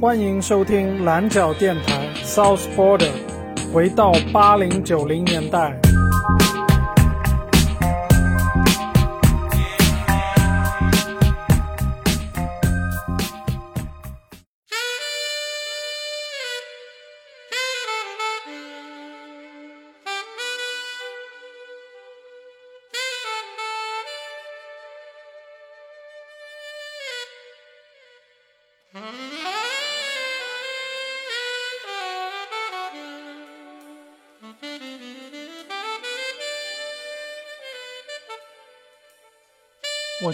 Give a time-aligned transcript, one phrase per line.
[0.00, 3.10] 欢迎收听蓝角电台 south border
[3.72, 5.83] 回到八零九零年代。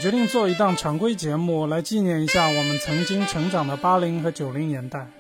[0.01, 5.20] 决定做一档常规节目来纪念一下我们曾经成长的八零和九零年代。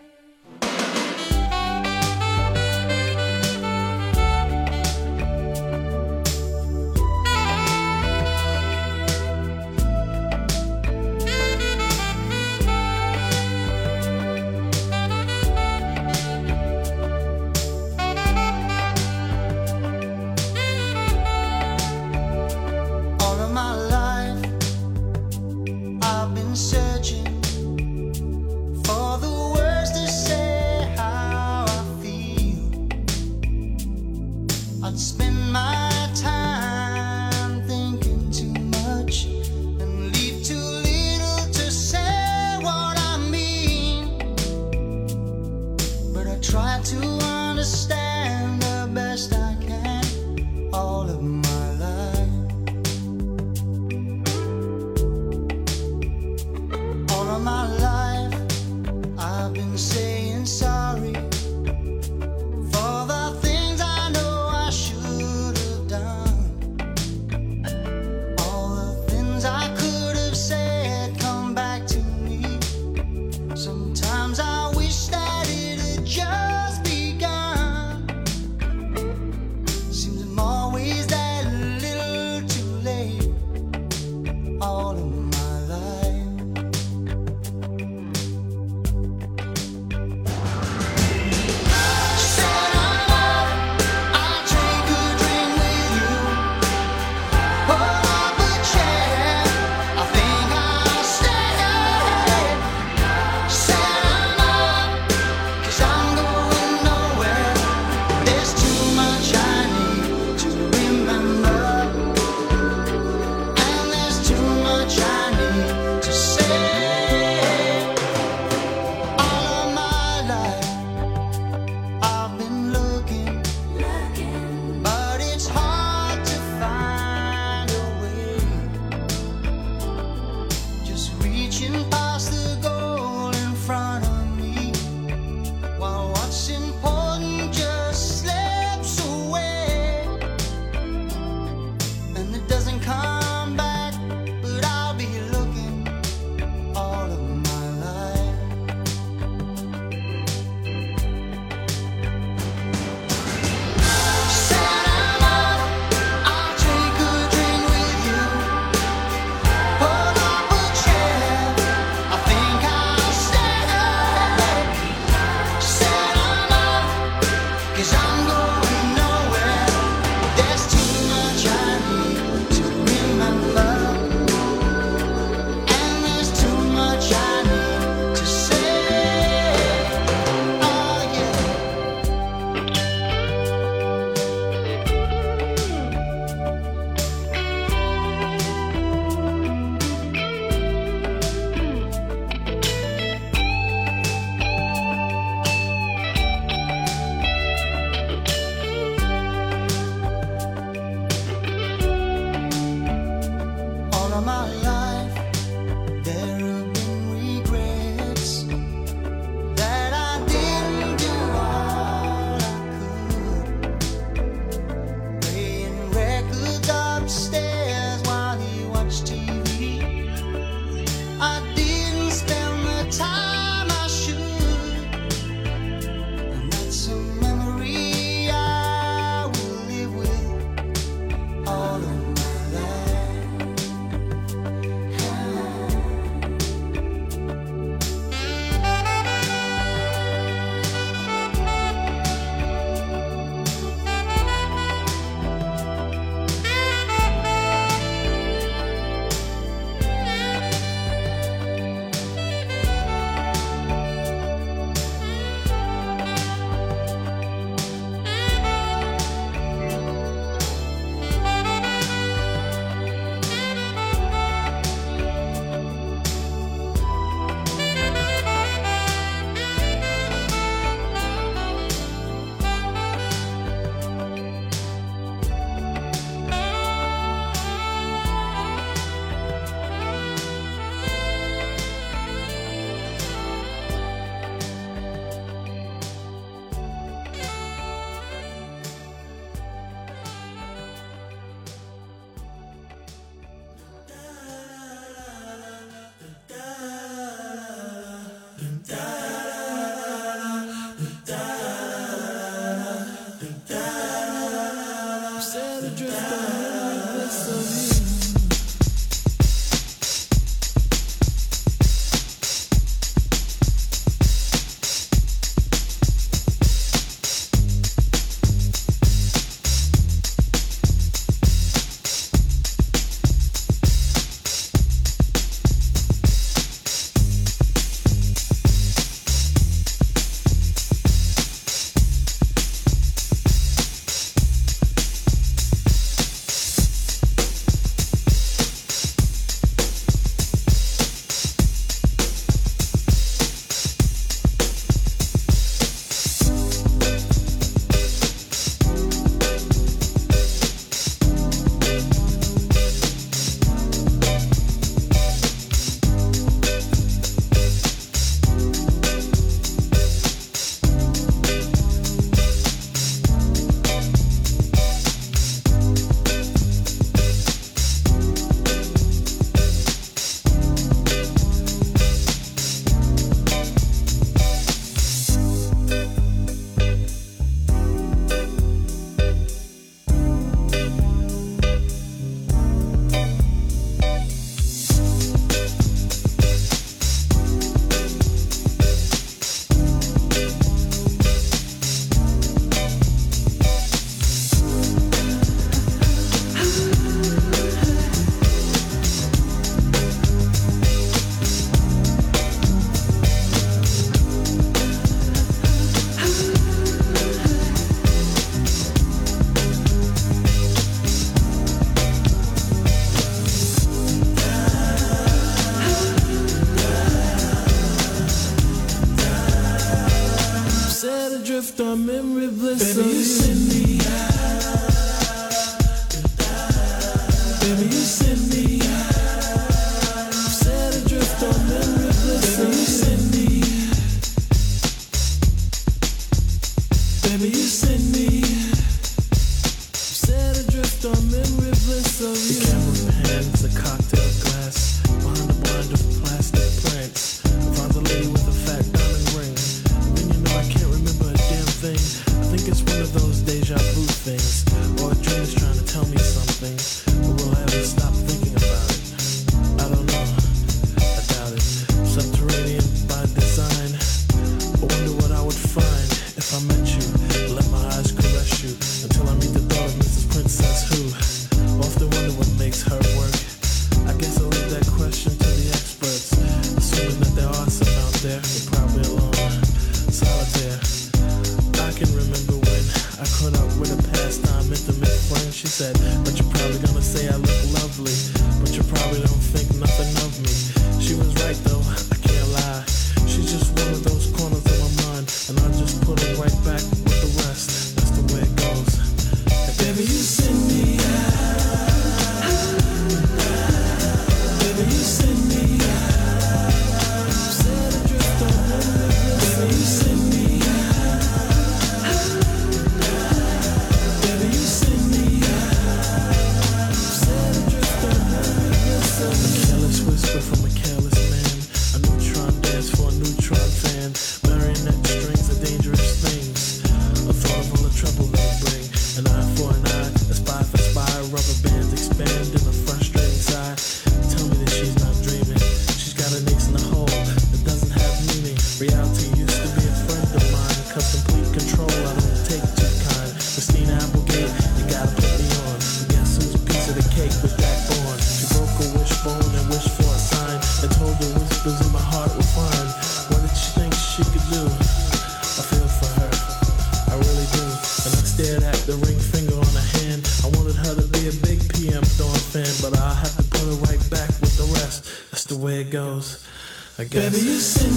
[567.01, 567.70] Baby, you send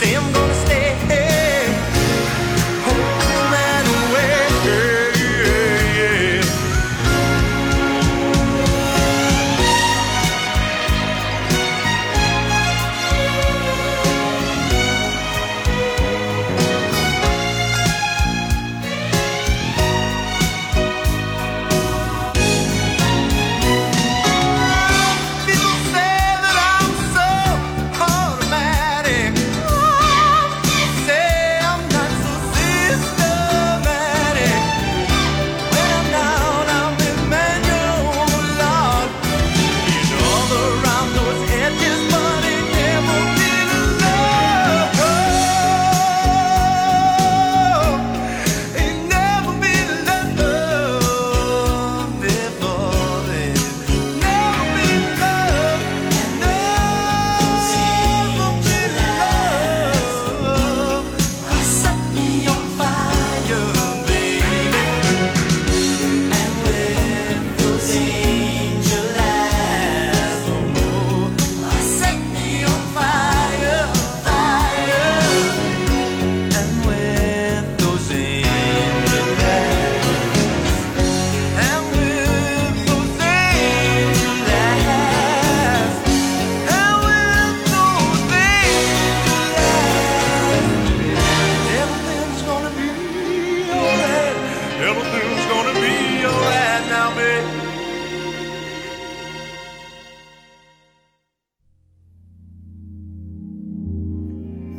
[0.00, 0.39] say I'm going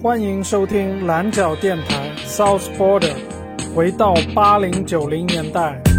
[0.02, 3.14] 欢迎收听蓝角电台 south border
[3.76, 5.91] 回到八零九零年代。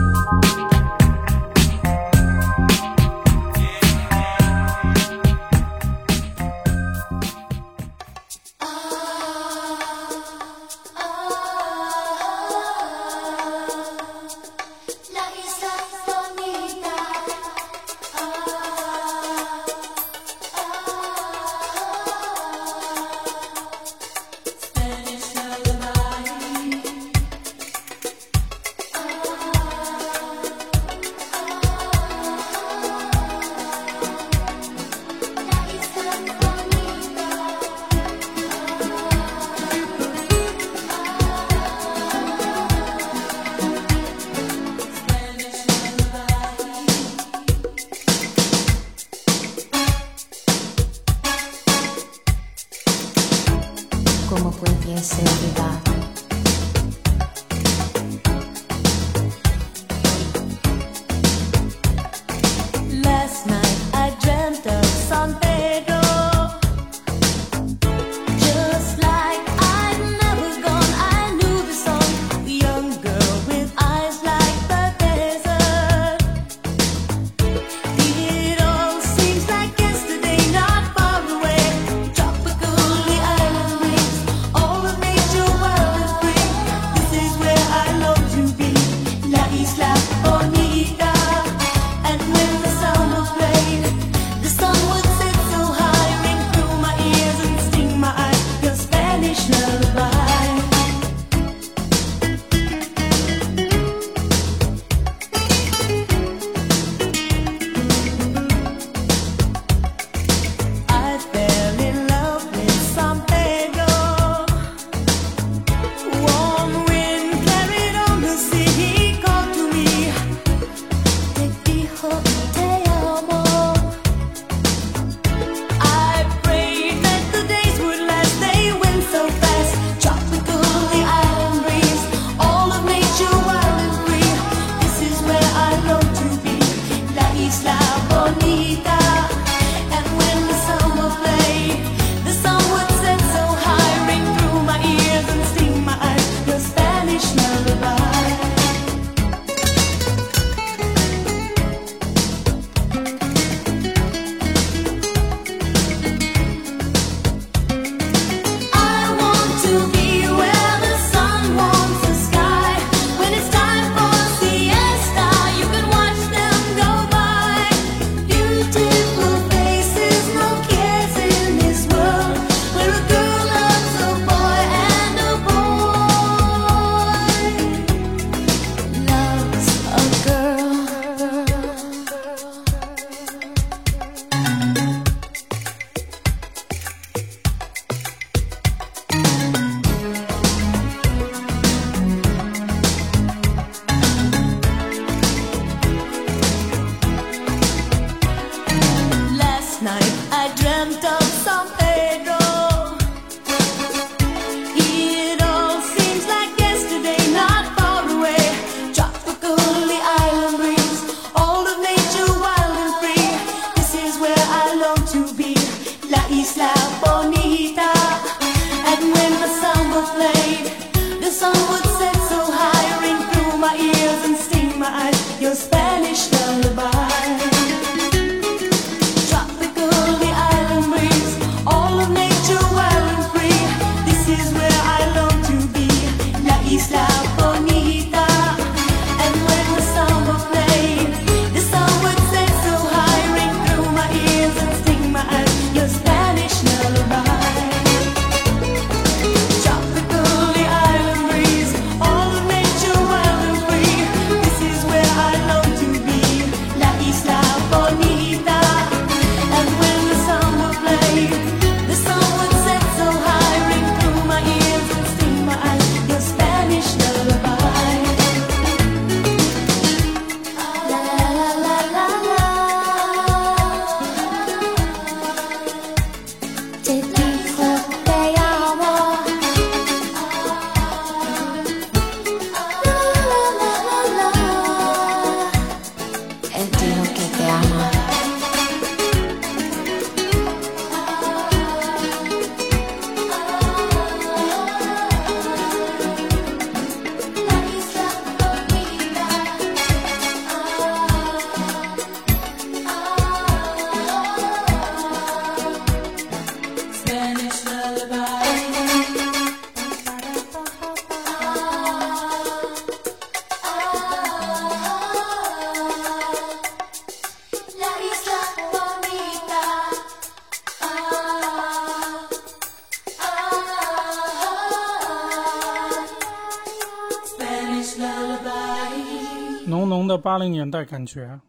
[330.43, 331.41] 零年代感觉。